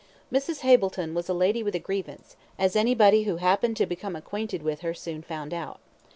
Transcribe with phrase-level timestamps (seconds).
[0.33, 0.61] Mrs.
[0.61, 4.79] Hableton was a lady with a grievance, as anybody who happened to become acquainted with
[4.79, 5.79] her, soon found out.